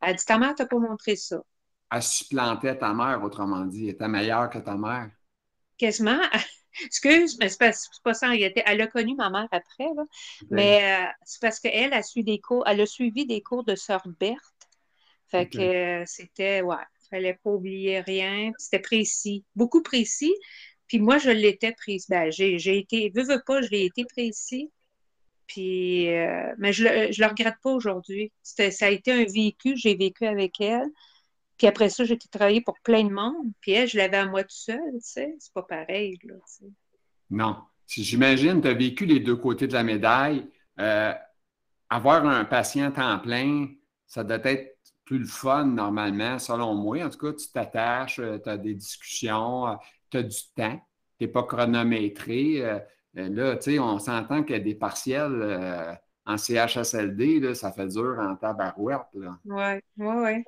[0.00, 1.42] Elle dit, ta mère t'a pas montré ça.
[1.90, 3.84] Elle supplantait ta mère, autrement dit.
[3.84, 5.10] Elle était meilleure que ta mère.
[5.76, 6.22] Quasiment.
[6.84, 8.62] Excuse, mais c'est pas, pas ça en réalité.
[8.66, 9.88] Elle a connu ma mère après,
[10.50, 13.74] mais euh, c'est parce qu'elle a suivi des cours, elle a suivi des cours de
[13.74, 14.38] sœur Berthe.
[15.28, 16.76] Fait que euh, c'était, ouais,
[17.12, 18.52] fallait pas oublier rien.
[18.58, 20.34] C'était précis, beaucoup précis.
[20.88, 22.06] Puis moi, je l'étais précis.
[22.08, 24.70] Ben, j'ai, été, veux, veux pas, je l'ai été précis.
[25.46, 28.32] Puis, euh, mais je ne le regrette pas aujourd'hui.
[28.42, 30.88] ça a été un vécu, j'ai vécu avec elle.
[31.62, 33.52] Puis après ça, j'ai travaillé pour plein de monde.
[33.60, 35.36] Puis elle, je l'avais à moi tout seul, tu sais.
[35.38, 36.70] C'est pas pareil, là, tu sais.
[37.30, 37.58] Non.
[37.86, 40.50] Si j'imagine, tu as vécu les deux côtés de la médaille.
[40.80, 41.14] Euh,
[41.88, 43.68] avoir un patient temps plein,
[44.08, 47.04] ça doit être plus le fun normalement, selon moi.
[47.04, 49.74] En tout cas, tu t'attaches, euh, tu as des discussions, euh,
[50.10, 50.82] tu as du temps,
[51.16, 52.80] tu n'es pas chronométré.
[53.14, 55.96] là, tu sais, on s'entend qu'il y a des partiels
[56.26, 59.06] en CHSLD, là, ça fait dur en tabarouette.
[59.14, 60.44] Oui, oui, oui.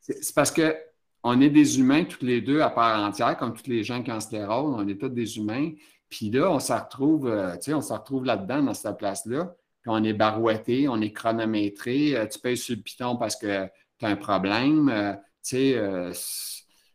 [0.00, 0.74] C'est parce que
[1.22, 4.12] on est des humains tous les deux à part entière, comme tous les gens qui
[4.12, 5.72] ont sclérose, on est tous des humains.
[6.08, 9.56] Puis là, on se retrouve, euh, on se retrouve là-dedans, dans cette place-là.
[9.82, 12.16] Puis on est barouetté, on est chronométré.
[12.16, 13.66] Euh, tu payes sur le piton parce que
[13.98, 14.88] tu as un problème.
[14.88, 15.72] Euh, tu
[16.12, 16.12] sais,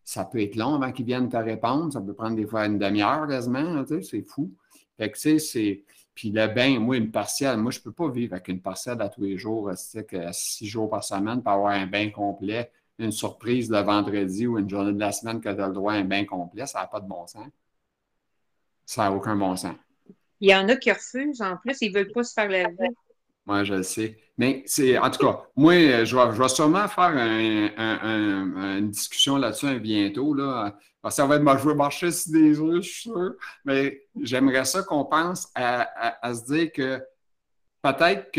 [0.03, 1.91] ça peut être long avant qu'ils viennent te répondre.
[1.91, 3.83] Ça peut prendre des fois une demi-heure quasiment.
[4.01, 4.51] C'est fou.
[4.97, 5.83] Fait que, tu sais, c'est.
[6.21, 9.01] Puis le bain, moi, une partielle, moi, je ne peux pas vivre avec une partielle
[9.01, 9.71] à tous les jours,
[10.07, 14.59] que six jours par semaine pour avoir un bain complet, une surprise le vendredi ou
[14.59, 16.81] une journée de la semaine que tu as le droit à un bain complet, ça
[16.81, 17.47] n'a pas de bon sens.
[18.85, 19.73] Ça n'a aucun bon sens.
[20.39, 22.89] Il y en a qui refusent en plus, ils ne veulent pas se faire laver.
[23.47, 24.15] Moi, je le sais.
[24.37, 25.73] Mais c'est, en tout cas, moi,
[26.05, 30.35] je vais, sûrement faire une discussion là-dessus bientôt.
[30.35, 30.77] Là.
[31.09, 33.33] Ça va être, je vais marcher sur des œufs, je suis sûr.
[33.65, 37.03] Mais j'aimerais ça qu'on pense à, se dire que
[37.81, 38.31] peut-être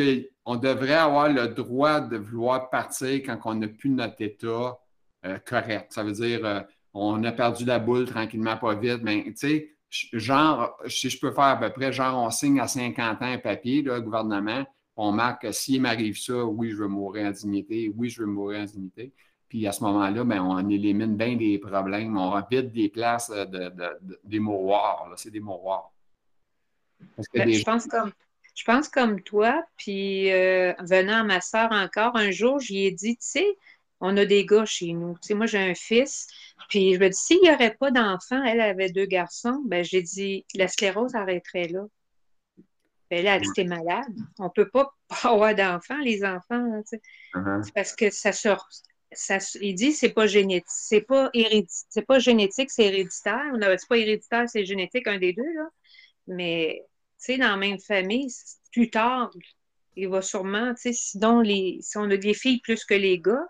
[0.44, 4.78] qu'on devrait avoir le droit de vouloir partir quand on n'a plus notre état
[5.24, 5.92] euh, correct.
[5.92, 6.60] Ça veut dire, euh,
[6.94, 9.00] on a perdu la boule tranquillement, pas vite.
[9.02, 9.76] Mais tu sais,
[10.12, 13.38] genre, si je peux faire à peu près, genre, on signe à 50 ans un
[13.38, 14.64] papier, le gouvernement,
[14.96, 18.26] on marque que s'il m'arrive ça, oui, je veux mourir en dignité, oui, je veux
[18.26, 19.12] mourir en dignité.
[19.52, 23.70] Puis à ce moment-là, ben, on élimine bien des problèmes, on vide des places de,
[24.24, 25.12] des mouroirs.
[25.16, 25.92] C'est des mouroirs.
[27.34, 28.12] Ben, je, pense comme,
[28.54, 32.92] je pense comme toi, puis euh, venant à ma soeur encore, un jour, j'y ai
[32.92, 33.58] dit, tu sais,
[34.00, 35.18] on a des gars chez nous.
[35.20, 36.28] Tu sais, moi, j'ai un fils,
[36.70, 40.00] puis je me dis, s'il n'y aurait pas d'enfants, elle avait deux garçons, ben j'ai
[40.00, 41.82] dit, la sclérose arrêterait là.
[43.10, 44.16] Ben là, elle dit, t'es malade.
[44.38, 46.80] On ne peut pas avoir d'enfants, les enfants.
[47.34, 47.62] Uh-huh.
[47.62, 48.66] C'est parce que ça sort.
[49.14, 51.30] Ça, il dit c'est pas génétique, c'est pas
[51.88, 53.52] c'est pas génétique, c'est héréditaire.
[53.60, 55.68] C'est pas héréditaire, c'est génétique, un des deux, là.
[56.26, 56.82] Mais
[57.18, 58.32] tu sais, dans la même famille,
[58.72, 59.30] plus tard,
[59.96, 63.18] il va sûrement, tu sais, sinon les, si on a des filles plus que les
[63.18, 63.46] gars,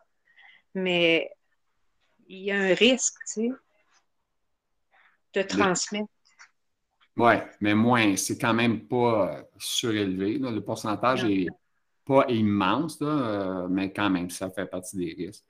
[0.74, 1.30] mais
[2.26, 3.50] il y a un risque, tu sais,
[5.34, 6.08] de transmettre.
[7.16, 8.16] Oui, mais moins.
[8.16, 10.38] C'est quand même pas surélevé.
[10.38, 11.46] Le pourcentage n'est
[12.04, 15.44] pas immense, euh, mais quand même, ça fait partie des risques.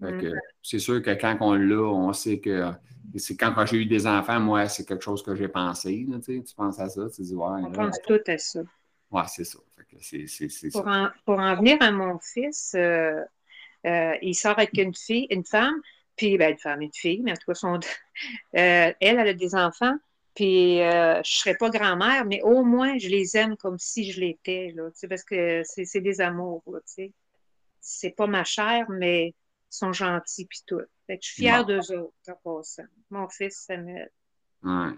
[0.00, 0.32] Mm.
[0.62, 2.70] C'est sûr que quand on l'a, on sait que
[3.16, 6.06] c'est quand, j'ai eu des enfants, moi, c'est quelque chose que j'ai pensé.
[6.26, 8.60] tu penses à ça, tu dis, ouais, On pense tout à ça.
[9.10, 9.58] Oui, c'est ça.
[10.72, 13.22] pour, En, pour, en, venir à mon fils, euh,
[13.86, 15.80] euh, il sort avec une fille, une femme,
[16.16, 17.80] puis ben, une femme, une fille, mais en tout cas, son,
[18.52, 19.96] elle, elle a des enfants,
[20.36, 24.12] puis euh, je ne serais pas grand-mère, mais au moins je les aime comme si
[24.12, 27.12] je l'étais, là, parce que c'est des amours, tu sais.
[27.80, 29.34] C'est pas ma chair, mais ils
[29.70, 30.82] sont gentils puis tout.
[31.06, 32.84] Fait que je suis fière d'eux autres en passant.
[33.10, 34.10] Mon fils Samuel.
[34.62, 34.92] Ouais.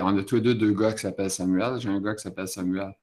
[0.00, 1.78] On a tous les deux deux gars qui s'appellent Samuel.
[1.78, 2.94] J'ai un gars qui s'appelle Samuel.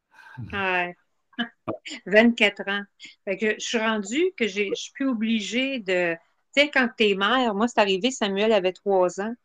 [0.52, 0.96] Ouais.
[2.08, 2.84] 24 ans.
[3.26, 6.16] Fait que je suis rendue que je suis plus obligée de.
[6.56, 9.36] Tu sais, quand tu es mère, moi, c'est arrivé, Samuel avait trois ans.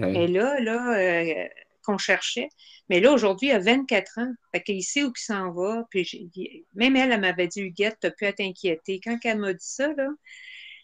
[0.00, 1.48] Et là, là, euh,
[1.84, 2.48] qu'on cherchait.
[2.88, 4.32] Mais là, aujourd'hui, il a 24 ans.
[4.52, 5.86] Fait qu'il sait où il s'en va.
[5.90, 9.00] Puis même elle, elle m'avait dit, Huguette, tu pu à t'inquiéter.
[9.02, 10.08] Quand elle m'a dit ça, là,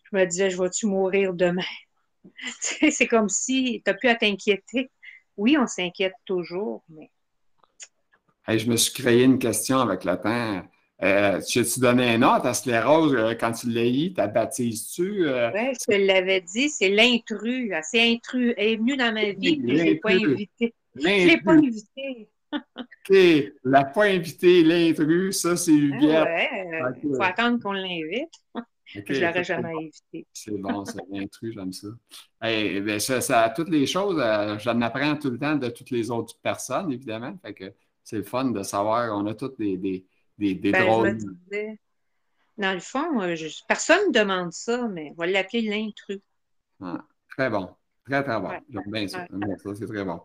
[0.05, 1.63] je me disais, je vais-tu mourir demain?
[2.61, 4.91] c'est comme si tu n'as plus à t'inquiéter.
[5.37, 7.11] Oui, on s'inquiète toujours, mais.
[8.49, 10.63] je me suis créé une question avec le temps.
[11.03, 14.13] Euh, tu as-tu donné un nom à sclérose euh, quand tu l'as eu?
[14.13, 15.27] T'as baptises-tu?
[15.27, 15.51] Euh?
[15.53, 17.73] Oui, je te l'avais dit, c'est l'intrus.
[17.83, 18.55] C'est intrus.
[18.57, 20.75] Elle est venue dans ma vie, puis je ne l'ai pas invité.
[20.95, 22.29] Je ne l'ai pas invité.
[22.53, 23.17] OK.
[23.65, 26.29] La pas invité, l'intrus, ça, c'est Huguette.
[26.29, 28.29] Ah il faut attendre qu'on l'invite.
[28.85, 30.27] je ne l'aurais jamais invité.
[30.33, 31.89] C'est bon, c'est l'intrus, j'aime ça.
[32.41, 33.53] Ben, ça, ça.
[33.57, 34.23] Toutes les choses,
[34.59, 37.37] j'en apprends tout le temps de toutes les autres personnes, évidemment.
[37.43, 37.73] Fait que
[38.05, 40.05] c'est le fun de savoir, on a toutes des des,
[40.39, 41.69] ben,
[42.59, 43.35] dans le fond, euh,
[43.67, 46.21] personne ne demande ça, mais on va l'appeler l'intrus.
[46.83, 46.99] Ah,
[47.31, 47.71] très bon.
[48.09, 48.51] Très, très bon.
[48.69, 49.27] J'aime bien ça.
[49.75, 50.21] C'est très bon.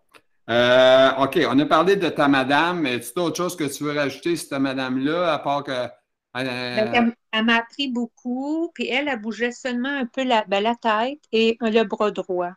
[0.50, 2.86] Euh, OK, on a parlé de ta madame.
[2.86, 5.72] Est-ce que autre chose que tu veux rajouter sur ta madame-là, à part que.
[5.72, 10.76] Euh, elle, m'a appris beaucoup, puis elle, elle bougeait seulement un peu la, ben, la
[10.76, 12.52] tête et le bras droit.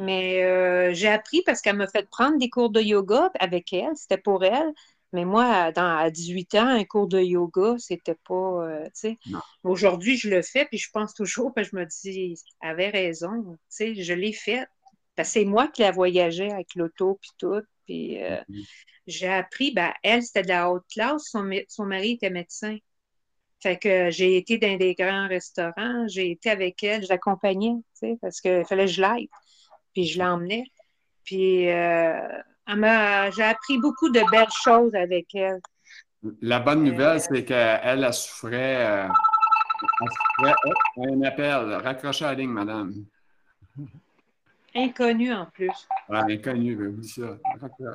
[0.00, 4.18] Mais j'ai appris parce qu'elle m'a fait prendre des cours de yoga avec elle, c'était
[4.18, 4.72] pour elle.
[5.12, 9.18] Mais moi, dans, à 18 ans, un cours de yoga, c'était pas, euh, tu sais.
[9.62, 13.42] Aujourd'hui, je le fais, puis je pense toujours, puis je me dis, elle avait raison,
[13.44, 14.66] tu sais, je l'ai fait.
[15.22, 17.62] c'est moi qui la voyageais avec l'auto, puis tout.
[17.86, 18.66] Puis euh, mm-hmm.
[19.06, 22.76] j'ai appris, ben, elle, c'était de la haute classe, son, son mari était médecin.
[23.62, 27.82] Fait que j'ai été dans des grands restaurants, j'ai été avec elle, je l'accompagnais, tu
[27.94, 29.28] sais, parce qu'il fallait que je l'aide.
[29.94, 30.64] Puis je l'emmenais.
[31.24, 35.60] Puis euh, j'ai appris beaucoup de belles choses avec elle.
[36.40, 38.86] La bonne nouvelle, c'est qu'elle, elle souffrait.
[38.86, 39.08] Euh,
[40.02, 40.54] elle souffrait
[40.96, 41.74] oh, un appel.
[41.74, 42.94] Raccrochez la ligne, madame.
[44.74, 45.88] Inconnu en plus.
[46.08, 47.38] Oui, inconnu, oui, ça.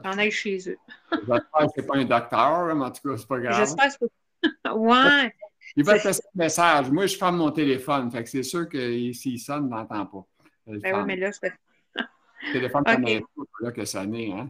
[0.03, 0.77] On aille chez eux.
[1.11, 3.57] J'espère que ce n'est pas un docteur, mais en tout cas, c'est pas grave.
[3.57, 4.05] J'espère que
[4.73, 5.33] Ouais.
[5.75, 6.89] Il va te passer un message.
[6.89, 8.09] Moi, je ferme mon téléphone.
[8.11, 10.25] Fait que c'est sûr que s'il sonne, je n'entend pas.
[10.67, 11.53] Ben oui, mais là, c'est.
[11.95, 13.23] Le téléphone, okay.
[13.61, 14.49] là que ça n'est, hein?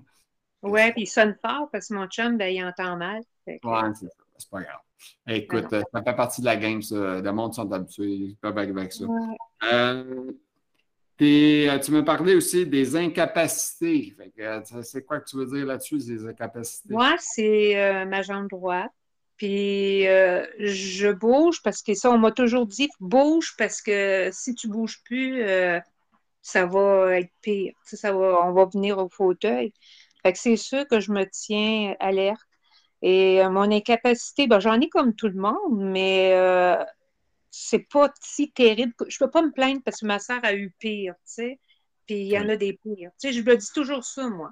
[0.63, 3.21] Oui, puis il sonne fort parce que mon chum, ben, il entend mal.
[3.47, 4.11] Oui, c'est ça.
[4.37, 4.79] C'est pas grave.
[5.27, 7.21] Écoute, ben ça fait partie de la game, ça.
[7.21, 8.13] Le monde sont habitués.
[8.13, 9.05] Ils peuvent arriver avec ça.
[9.71, 10.31] Euh,
[11.21, 14.15] euh, tu m'as parlé aussi des incapacités.
[14.39, 16.93] Euh, c'est quoi que tu veux dire là-dessus, des incapacités?
[16.93, 18.91] Moi, c'est ma jambe droite.
[19.37, 24.67] Puis je bouge parce que ça, on m'a toujours dit bouge parce que si tu
[24.67, 25.43] bouges plus,
[26.41, 27.73] ça va être pire.
[27.83, 29.73] Ça va, on va venir au fauteuil.
[30.23, 32.41] Fait que c'est sûr que je me tiens alerte.
[33.01, 36.83] Et euh, mon incapacité, ben, j'en ai comme tout le monde, mais euh,
[37.49, 38.93] c'est pas si terrible.
[39.07, 41.59] Je peux pas me plaindre parce que ma soeur a eu pire, tu sais.
[42.05, 43.11] Puis il y en a des pires.
[43.19, 44.51] Tu sais, je me dis toujours ça, moi.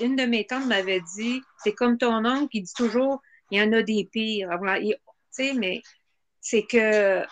[0.00, 3.62] une de mes tantes m'avait dit, c'est comme ton oncle qui dit toujours, il y
[3.62, 4.50] en a des pires.
[4.74, 4.94] Tu
[5.30, 5.82] sais, mais
[6.40, 7.22] c'est que,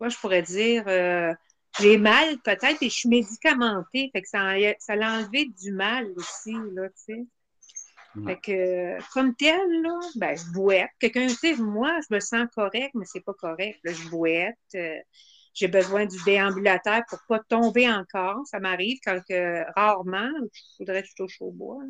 [0.00, 1.32] moi, je pourrais dire, euh,
[1.80, 4.10] j'ai mal peut-être et je suis médicamentée.
[4.12, 7.26] Fait que ça, ça l'a enlevé du mal aussi, là, tu sais.
[8.24, 10.90] Fait que, comme tel, là, ben, je bouette.
[10.98, 13.78] Quelqu'un, tu sais, moi, je me sens correct, mais c'est pas correct.
[13.84, 14.56] Là, je bouette.
[14.74, 14.98] Euh,
[15.54, 18.46] j'ai besoin du déambulateur pour pas tomber encore.
[18.46, 19.20] Ça m'arrive quand
[19.76, 21.82] rarement, je voudrais que je touche au bois,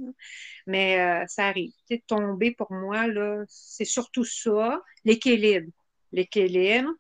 [0.67, 1.73] mais euh, ça arrive.
[1.89, 5.71] Tu sais, tomber pour moi, là, c'est surtout ça, l'équilibre.
[6.13, 6.91] L'équilibre.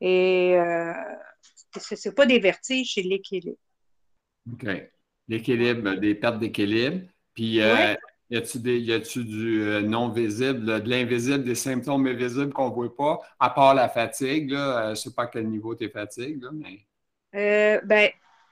[0.00, 0.92] Et euh,
[1.80, 3.58] ce n'est pas des vertiges, c'est l'équilibre.
[4.52, 4.66] OK.
[5.28, 7.06] L'équilibre, des pertes d'équilibre.
[7.34, 7.94] Puis, euh,
[8.30, 13.20] Y a-tu du euh, non visible, de l'invisible, des symptômes invisibles qu'on ne voit pas,
[13.38, 14.50] à part la fatigue?
[14.50, 16.80] Là, je ne sais pas à quel niveau tu es fatigue, là, mais.
[17.34, 18.10] Euh, ben,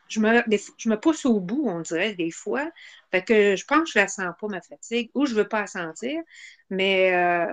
[0.08, 0.42] je me,
[0.76, 2.70] je me pousse au bout, on dirait, des fois.
[3.10, 5.38] Fait que je pense que je ne la sens pas, ma fatigue, ou je ne
[5.38, 6.20] veux pas la sentir.
[6.68, 7.52] Mais euh,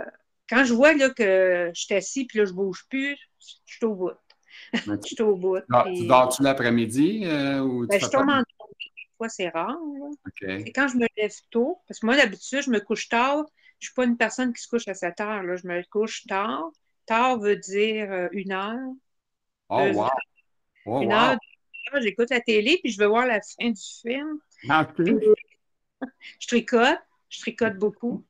[0.50, 3.76] quand je vois là, que je suis assis puis là, je ne bouge plus, je
[3.76, 4.12] suis au bout.
[4.86, 5.58] je suis au bout.
[5.96, 7.24] Tu dors-tu l'après-midi?
[7.26, 9.78] Euh, ben, je tombe en des fois, c'est rare.
[10.42, 13.46] Et quand je me lève tôt, parce que moi, d'habitude, je me couche tard.
[13.80, 15.44] Je ne suis pas une personne qui se couche à 7 heures.
[15.44, 15.56] Là.
[15.56, 16.70] Je me couche tard.
[17.06, 18.94] Tard veut dire euh, une heure.
[19.70, 20.10] Oh, wow.
[20.86, 21.38] Oh, une heure,
[22.02, 24.40] j'écoute la télé, puis je veux voir la fin du film.
[24.70, 24.88] Ah,
[26.40, 28.26] je tricote, je tricote beaucoup.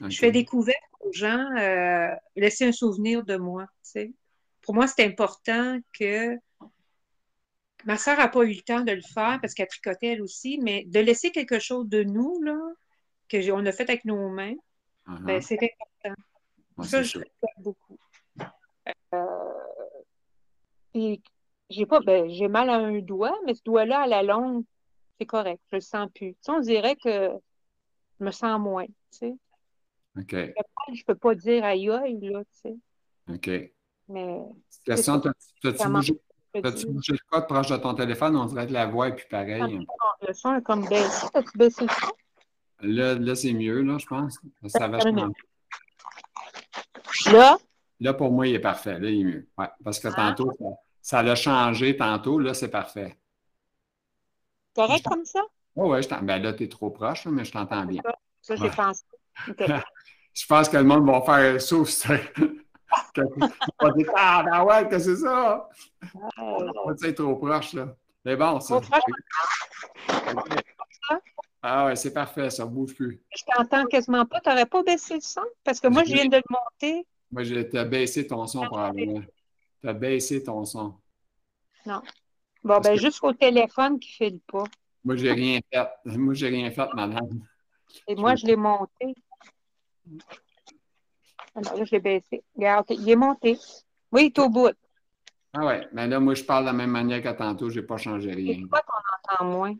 [0.00, 3.66] Je fais découvrir aux gens, euh, laisser un souvenir de moi.
[4.66, 6.36] Pour moi, c'est important que
[7.84, 10.58] ma soeur n'a pas eu le temps de le faire parce qu'elle tricotait elle aussi,
[10.58, 12.58] mais de laisser quelque chose de nous, là,
[13.30, 14.56] qu'on a fait avec nos mains,
[15.06, 15.22] uh-huh.
[15.22, 16.20] ben, c'est important.
[16.82, 17.20] ça, je
[17.58, 17.96] beaucoup.
[19.14, 21.16] Euh,
[21.70, 24.64] j'ai pas, ben, j'ai mal à un doigt, mais ce doigt-là, à la longue,
[25.20, 25.62] c'est correct.
[25.70, 26.34] Je le sens plus.
[26.48, 27.30] on dirait que
[28.18, 29.34] je me sens moins, tu sais.
[30.18, 30.34] OK.
[30.92, 32.76] Je peux pas dire aïe aïe, là, tu sais.
[33.28, 33.75] OK.
[34.08, 34.40] Mais.
[34.84, 36.14] Question, as-tu bougé,
[36.86, 38.36] bougé le code proche de ton téléphone?
[38.36, 39.86] On dirait que la voix est plus pareille.
[40.26, 41.26] Le son est comme baissé.
[41.34, 42.12] As-tu baissé le son?
[42.80, 44.38] Là, là c'est mieux, là, je pense.
[44.68, 44.98] Ça va
[47.32, 47.58] Là?
[48.00, 48.98] Là, pour moi, il est parfait.
[48.98, 49.48] Là, il est mieux.
[49.56, 50.12] Ouais, parce que ah.
[50.12, 50.52] tantôt,
[51.00, 52.38] ça l'a changé tantôt.
[52.38, 53.16] Là, c'est parfait.
[54.74, 55.40] Correct comme ça?
[55.74, 56.18] Oui, oui.
[56.22, 58.02] Ben là, tu es trop proche, mais je t'entends bien.
[58.42, 59.04] Ça, j'ai pensé.
[59.48, 62.14] je pense que le monde va faire sauf ça.
[63.80, 65.68] On Ah, ben ouais, que c'est ça?
[66.38, 67.94] On va être trop proche, là.
[68.24, 68.80] Mais bon, ça.
[71.62, 73.20] Ah ouais, c'est parfait, ça ne bouge plus.
[73.36, 74.40] Je t'entends quasiment pas.
[74.40, 75.42] Tu n'aurais pas baissé le son?
[75.64, 77.06] Parce que moi, je viens de le monter.
[77.30, 79.22] Moi, je t'ai baissé ton son probablement.
[79.80, 80.94] Tu as baissé ton son.
[81.84, 82.02] Non.
[82.62, 84.64] Bon, ben, juste au téléphone qui ne file pas.
[85.04, 85.88] Moi, j'ai rien fait.
[86.04, 87.40] Moi, j'ai rien fait, madame.
[88.06, 89.14] Et moi, je l'ai monté.
[91.56, 92.44] Alors là, je l'ai baissé.
[92.54, 93.58] Regarde, il est monté.
[94.12, 94.72] Oui, il est au bout.
[95.54, 97.86] Ah ouais, mais là, moi, je parle de la même manière qu'à tantôt, je n'ai
[97.86, 98.60] pas changé rien.
[98.60, 99.74] Pourquoi qu'on entend moins?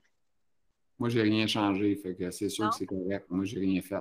[0.99, 3.27] Moi, j'ai rien changé, fait que c'est sûr que c'est correct.
[3.29, 4.01] Moi, j'ai rien fait.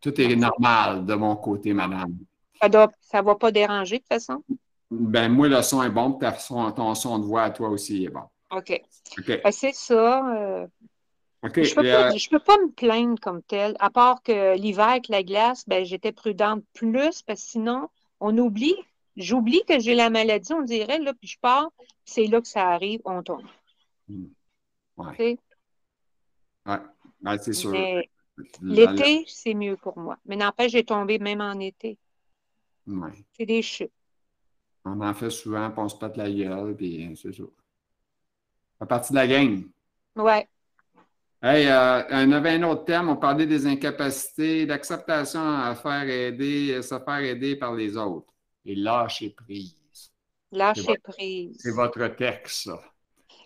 [0.00, 2.16] Tout est normal de mon côté, madame.
[2.60, 4.42] Ça ne va pas déranger de toute façon?
[4.90, 8.10] Ben, moi, le son est bon, puis ton son de voix à toi aussi est
[8.10, 8.22] bon.
[8.50, 8.82] OK.
[9.26, 10.34] Ben, c'est ça.
[10.34, 10.66] Euh,
[11.52, 15.08] je ne peux, euh, peux, pas me plaindre comme tel, à part que l'hiver avec
[15.08, 17.88] la glace, ben, j'étais prudente plus, parce que sinon,
[18.20, 18.76] on oublie.
[19.16, 21.70] J'oublie que j'ai la maladie, on dirait, là, puis je pars,
[22.04, 23.46] c'est là que ça arrive, on tombe.
[24.08, 24.26] Hmm.
[24.96, 25.38] Oui.
[26.66, 27.38] Ouais.
[27.40, 27.72] C'est sûr.
[28.60, 30.18] L'été, c'est mieux pour moi.
[30.24, 31.98] Mais n'empêche, j'ai tombé même en été.
[32.86, 33.24] Ouais.
[33.32, 33.92] C'est des chutes.
[34.84, 37.44] On en fait souvent, puis on se pète la gueule, puis c'est ça.
[38.80, 39.70] À partir de la game.
[40.16, 40.48] Ouais.
[41.46, 46.80] Hey, euh, on avait un autre thème, on parlait des incapacités, d'acceptation à faire aider,
[46.80, 48.32] se faire aider par les autres.
[48.64, 50.10] Et lâcher prise.
[50.50, 51.58] Lâcher prise.
[51.60, 52.80] C'est votre texte, ça.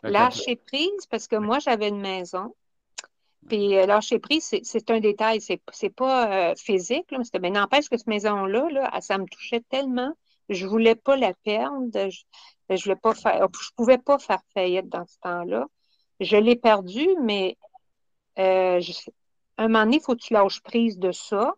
[0.04, 2.54] Lâcher prise, parce que moi, j'avais une maison.
[3.48, 8.68] Puis euh, lâcher prise, c'est un détail, c'est pas physique, mais n'empêche que cette maison-là,
[8.70, 10.14] là, ça me touchait tellement
[10.48, 12.08] je ne voulais pas la perdre.
[12.08, 12.22] Je,
[12.70, 15.66] je voulais pas faire, je pouvais pas faire faillite dans ce temps-là.
[16.20, 17.56] Je l'ai perdue, mais
[18.38, 18.81] euh,
[19.57, 21.55] un moment donné, il faut que tu lâches prise de ça.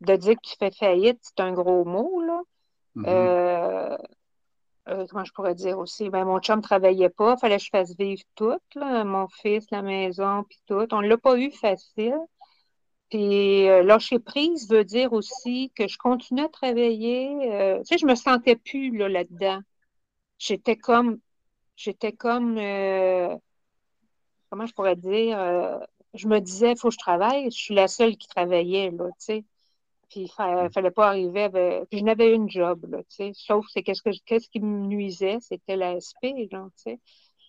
[0.00, 2.40] De dire que tu fais faillite, c'est un gros mot, là.
[2.96, 3.04] Mm-hmm.
[3.08, 3.98] Euh,
[4.88, 6.08] euh, comment je pourrais dire aussi?
[6.08, 9.66] Ben, mon chum ne travaillait pas, il fallait que je fasse vivre tout, mon fils,
[9.70, 10.86] la maison, puis tout.
[10.92, 12.16] On ne l'a pas eu facile.
[13.10, 17.52] Puis euh, lâcher prise veut dire aussi que je continue à travailler.
[17.52, 19.60] Euh, tu sais, je me sentais plus là, là-dedans.
[20.38, 21.18] J'étais comme,
[21.76, 23.36] j'étais comme, euh,
[24.50, 25.38] comment je pourrais dire,
[26.14, 27.44] je me disais, il faut que je travaille.
[27.50, 29.44] Je suis la seule qui travaillait, là, tu sais.
[30.08, 30.72] Puis il ne mm.
[30.72, 31.88] fallait pas arriver avec.
[31.88, 33.32] Puis je n'avais une job, là, tu sais.
[33.34, 37.00] Sauf c'est qu'est-ce que qu'est-ce qui me nuisait, c'était l'ASP, là, tu sais.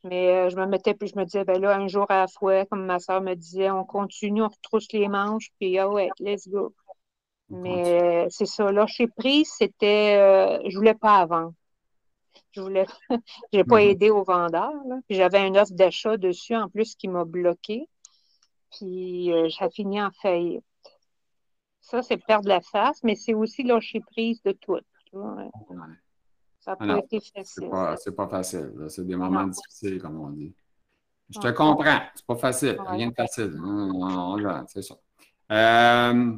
[0.04, 2.28] Mais euh, je me mettais, puis je me disais, ben là, un jour à la
[2.28, 6.10] fois, comme ma soeur me disait, on continue, on retrousse les manches, puis ah ouais,
[6.20, 6.74] let's go.
[7.50, 11.54] Mais euh, c'est ça, lâcher prise, c'était, euh, je voulais pas avant.
[12.52, 12.86] Je voulais,
[13.54, 13.90] j'ai pas mm-hmm.
[13.90, 15.00] aidé au vendeur, là.
[15.08, 17.88] Puis j'avais une offre d'achat dessus, en plus, qui m'a bloqué.
[18.72, 20.64] Puis ça finit en faillite.
[21.82, 24.78] Ça, c'est perdre la face, mais c'est aussi lâcher prise de tout.
[26.60, 27.70] Ça n'a pas été facile.
[27.98, 28.74] C'est pas, facile.
[28.88, 30.54] C'est des moments difficiles, comme on dit.
[31.30, 32.00] Je te comprends.
[32.14, 32.78] C'est pas facile.
[32.88, 33.60] Rien de facile.
[34.68, 34.96] C'est ça.
[35.52, 36.38] Euh,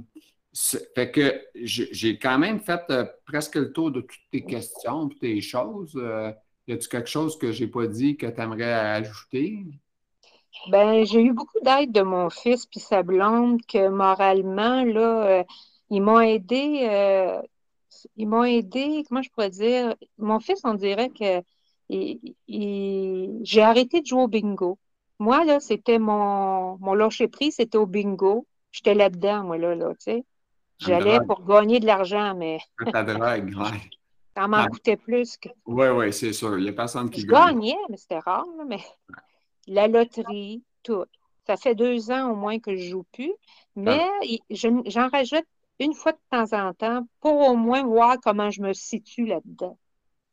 [0.54, 5.20] fait que j'ai quand même fait euh, presque le tour de toutes tes questions, toutes
[5.20, 5.94] tes choses.
[5.96, 6.32] Euh,
[6.68, 9.66] y a-t-il quelque chose que j'ai pas dit que tu aimerais ajouter?
[10.70, 15.44] Ben, j'ai eu beaucoup d'aide de mon fils puis sa blonde que moralement, là,
[15.89, 17.42] ils m'ont aidé.
[18.16, 19.96] ils m'ont aidé, comment je pourrais dire?
[20.20, 21.42] Mon fils, on dirait que
[21.89, 24.78] j'ai arrêté de jouer au bingo.
[25.20, 28.46] Moi, là, c'était mon, mon lâcher-prise, c'était au bingo.
[28.72, 30.26] J'étais là-dedans, moi, là, là, tu sais.
[30.86, 32.60] J'allais pour gagner de l'argent, mais.
[32.93, 33.82] Ta drogue, ouais.
[34.36, 35.50] Ça m'en coûtait plus que.
[35.65, 36.58] Oui, oui, c'est sûr.
[36.58, 38.80] Il n'y a personne qui Je gagnais, mais c'était rare, mais
[39.67, 41.06] la loterie, tout.
[41.46, 43.34] Ça fait deux ans au moins que je ne joue plus,
[43.76, 44.08] mais
[44.50, 45.46] j'en rajoute
[45.80, 49.78] une fois de temps en temps pour au moins voir comment je me situe là-dedans.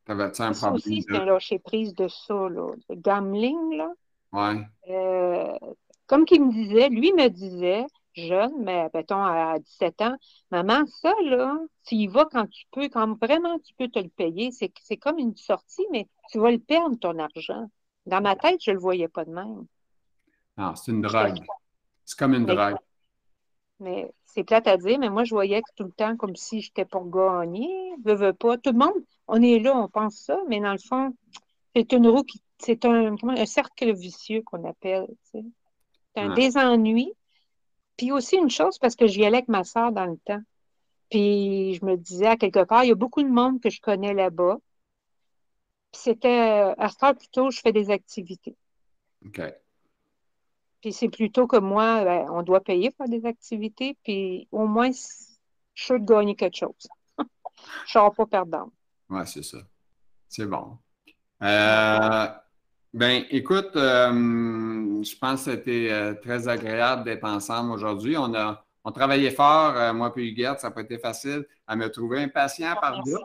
[0.05, 0.75] T'avais-tu un problème?
[0.75, 2.73] aussi, c'est un lâcher-prise de ça, là.
[2.89, 3.93] Le gambling, là.
[4.33, 4.61] Ouais.
[4.89, 5.59] Euh,
[6.07, 10.17] comme qu'il me disait, lui me disait, jeune, mais mettons à 17 ans,
[10.51, 14.09] maman, ça, là, tu y vas quand tu peux, quand vraiment tu peux te le
[14.09, 17.71] payer, c'est comme une sortie, mais tu vas le perdre, ton argent.
[18.07, 19.67] Dans ma tête, je ne le voyais pas de même.
[20.57, 21.39] Non, c'est une drogue.
[22.05, 22.77] C'est comme une drogue.
[23.79, 26.61] Mais c'est plate à dire, mais moi, je voyais que tout le temps comme si
[26.61, 27.69] j'étais pour gagner.
[28.05, 28.59] Veux, veux pas.
[28.59, 28.93] Tout le monde,
[29.27, 31.15] on est là, on pense ça, mais dans le fond,
[31.75, 32.43] c'est une roue qui.
[32.59, 35.07] C'est un, un cercle vicieux qu'on appelle.
[35.33, 35.43] C'est
[36.17, 37.15] un désennui.
[38.01, 40.41] Puis aussi une chose, parce que j'y allais avec ma soeur dans le temps.
[41.11, 43.79] Puis je me disais, à quelque part, il y a beaucoup de monde que je
[43.79, 44.57] connais là-bas.
[45.93, 48.57] Puis c'était, à ce temps plutôt, je fais des activités.
[49.27, 49.43] OK.
[50.81, 54.91] Puis c'est plutôt que moi, ben, on doit payer pour des activités, puis au moins,
[55.75, 56.89] je suis de gagner quelque chose.
[57.19, 58.73] je ne serai pas perdante.
[59.11, 59.59] Oui, c'est ça.
[60.27, 60.79] C'est bon.
[61.43, 62.29] Euh,
[62.93, 64.11] ben, écoute, euh,
[65.03, 68.17] je pense que c'était euh, très agréable d'être ensemble aujourd'hui.
[68.17, 71.91] On a on travaillait fort, moi puis Huguette, ça n'a pas été facile à me
[71.91, 73.19] trouver impatient par deux.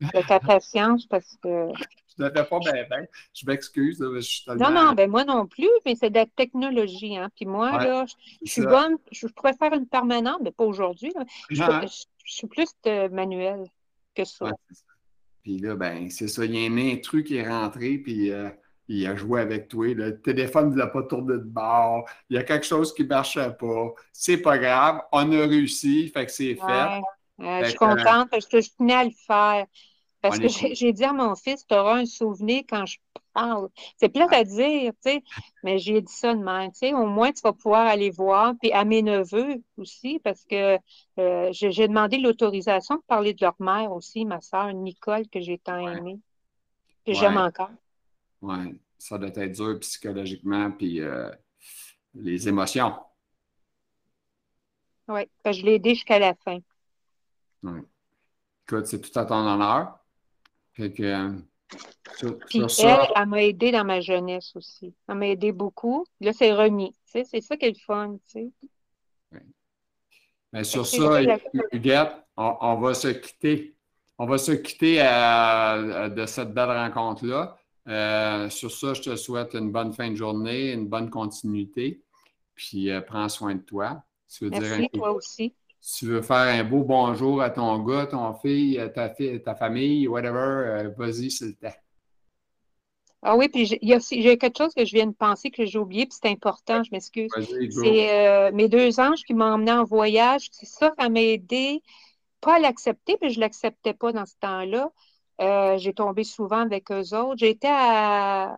[0.00, 1.68] De ta patience parce que
[2.18, 3.06] je ne fais pas bien, ben.
[3.32, 4.00] Je m'excuse.
[4.00, 7.16] Non, non, ben moi non plus, mais c'est de la technologie.
[7.16, 7.30] Hein.
[7.36, 8.06] Puis moi, là,
[8.44, 8.96] je, suis bonne.
[9.10, 11.12] Je pourrais faire une permanente, mais pas aujourd'hui.
[11.50, 11.62] Je,
[12.24, 12.68] suis plus
[13.10, 13.64] manuel
[14.14, 14.50] que ça.
[15.42, 16.44] puis là, ben, c'est ça.
[16.44, 18.48] Il y a un intrus qui est rentré, puis euh,
[18.88, 19.86] il a joué avec toi.
[19.94, 22.04] Le téléphone ne l'a pas tourné de bord.
[22.28, 23.92] Il y a quelque chose qui ne marchait pas.
[24.12, 25.00] C'est pas grave.
[25.12, 27.00] On a réussi, fait que c'est fait.
[27.38, 29.66] je suis contente parce que je tenais à le faire.
[30.20, 32.98] Parce que j'ai dit à mon fils, tu auras un souvenir quand je
[33.32, 33.68] parle.
[33.96, 35.22] C'est plate à dire, tu sais,
[35.64, 38.54] mais j'ai dit ça de même, tu sais, au moins tu vas pouvoir aller voir,
[38.60, 40.78] puis à mes neveux aussi, parce que
[41.18, 45.58] euh, j'ai demandé l'autorisation de parler de leur mère aussi, ma soeur Nicole, que j'ai
[45.58, 46.20] tant aimée,
[47.04, 47.70] que j'aime encore.
[48.42, 51.30] Oui, ça doit être dur psychologiquement, puis euh,
[52.14, 52.94] les émotions.
[55.08, 56.58] Oui, je l'ai aidé jusqu'à la fin.
[57.62, 57.80] Oui.
[58.66, 59.98] Écoute, c'est tout à ton honneur.
[60.72, 61.30] Fait que, euh,
[62.48, 64.94] Puis elle, elle m'a aidé dans ma jeunesse aussi.
[65.08, 66.04] Elle m'a aidé beaucoup.
[66.20, 66.94] Là, c'est remis.
[67.04, 68.16] c'est ça qui est le fun.
[68.30, 68.52] Tu
[69.30, 69.42] sais.
[70.52, 71.22] Mais sur ça,
[71.72, 73.74] Huguette, on, va se quitter.
[74.18, 77.56] On va se quitter de cette belle rencontre-là.
[77.88, 82.02] Euh, sur ça, je te souhaite une bonne fin de journée, une bonne continuité.
[82.54, 84.04] Puis euh, prends soin de toi.
[84.40, 88.80] Merci, toi aussi si tu veux faire un beau bonjour à ton gars, ton fille,
[88.94, 91.76] ta, fille, ta famille, whatever, euh, vas-y, c'est le temps.
[93.20, 96.16] Ah oui, puis j'ai quelque chose que je viens de penser que j'ai oublié, puis
[96.20, 97.30] c'est important, je m'excuse.
[97.36, 100.48] C'est euh, mes deux anges qui m'ont emmené en voyage.
[100.52, 101.82] C'est ça qui m'a aidé,
[102.40, 104.90] pas à l'accepter, mais je ne l'acceptais pas dans ce temps-là.
[105.40, 107.38] Euh, j'ai tombé souvent avec eux autres.
[107.38, 108.56] J'étais à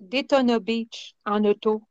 [0.00, 1.82] Daytona Beach en auto.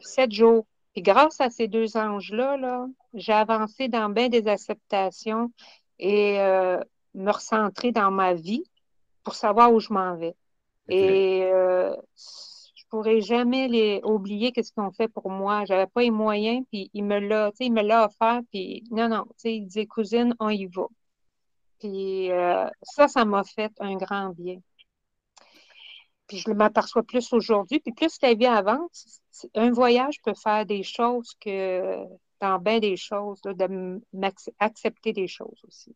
[0.00, 0.66] sept jours.
[0.94, 5.52] Et grâce à ces deux anges-là, -là, j'ai avancé dans bien des acceptations
[5.98, 6.80] et euh,
[7.14, 8.64] me recentrer dans ma vie
[9.22, 10.34] pour savoir où je m'en vais.
[10.88, 15.64] Et euh, je pourrais jamais les oublier qu'est-ce qu'ils ont fait pour moi.
[15.66, 19.26] J'avais pas les moyens, puis il me l'a, il me l'a offert, puis non, non,
[19.44, 20.86] il dit cousine, on y va.
[21.78, 24.60] Puis euh, ça, ça m'a fait un grand bien.
[26.26, 29.20] Puis je m'aperçois plus aujourd'hui, puis plus la vie avance,
[29.54, 32.04] un voyage peut faire des choses que
[32.40, 33.40] dans bien des choses,
[34.12, 35.94] d'accepter des choses aussi.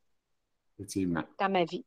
[0.79, 1.23] Effectivement.
[1.39, 1.85] Dans ma vie.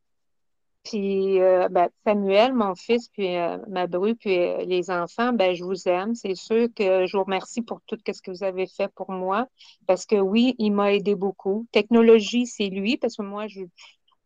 [0.86, 5.56] Puis euh, ben, Samuel, mon fils, puis euh, ma bru, puis euh, les enfants, ben,
[5.56, 6.14] je vous aime.
[6.14, 9.48] C'est sûr que je vous remercie pour tout ce que vous avez fait pour moi.
[9.88, 11.66] Parce que oui, il m'a aidé beaucoup.
[11.72, 13.62] Technologie, c'est lui, parce que moi, je.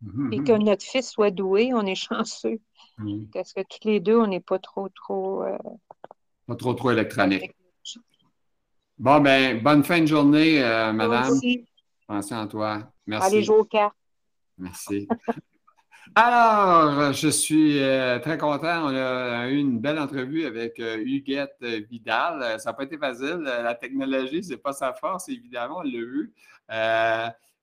[0.03, 0.33] Mm-hmm.
[0.33, 2.59] Et que notre fils soit doué, on est chanceux.
[2.99, 3.29] Mm-hmm.
[3.31, 5.43] Parce que tous les deux, on n'est pas trop, trop.
[6.45, 7.55] Pas trop, trop électronique.
[8.97, 11.29] Bon, ben, bonne fin de journée, madame.
[11.31, 11.65] Merci.
[12.05, 12.91] Pensez en toi.
[13.07, 13.27] Merci.
[13.27, 13.95] Allez jouer au cartes.
[14.57, 15.07] Merci.
[16.15, 18.85] Alors, je suis euh, très content.
[18.85, 22.41] On a eu une belle entrevue avec euh, Huguette Vidal.
[22.41, 23.41] Euh, ça n'a pas été facile.
[23.43, 26.33] La technologie, ce n'est pas sa force, évidemment, on l'a vu.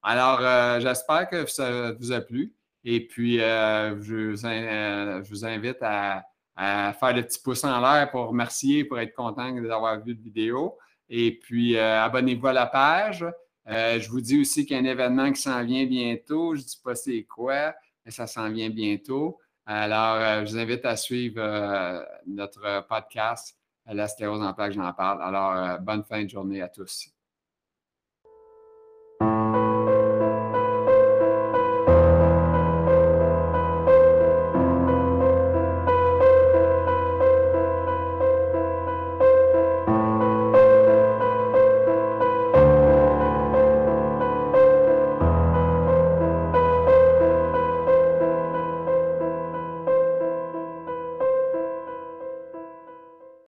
[0.03, 2.53] alors, j'espère que ça vous a plu.
[2.84, 6.22] Et puis, je vous, invite à,
[6.57, 10.78] faire le petit pouce en l'air pour remercier, pour être content d'avoir vu la vidéo.
[11.09, 13.26] Et puis, abonnez-vous à la page.
[13.66, 16.55] je vous dis aussi qu'il y a un événement qui s'en vient bientôt.
[16.55, 17.74] Je ne dis pas c'est quoi
[18.11, 19.38] ça s'en vient bientôt.
[19.66, 24.92] Alors, euh, je vous invite à suivre euh, notre podcast, La sclérose en plaques, j'en
[24.92, 25.22] parle.
[25.22, 27.16] Alors, euh, bonne fin de journée à tous.